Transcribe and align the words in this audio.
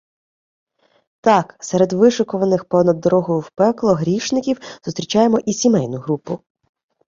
Так, 1.23 1.55
серед 1.61 1.93
вишикуваних 1.93 2.65
понад 2.65 2.99
дорогою 2.99 3.39
в 3.39 3.49
пекло 3.51 3.93
грішників 3.93 4.59
зустрічаємо 4.85 5.39
і 5.45 5.53
"сімейну 5.53 5.97
групу". 5.97 6.39